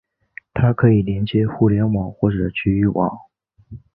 [0.55, 3.19] 它可以连接互联网或者局域网。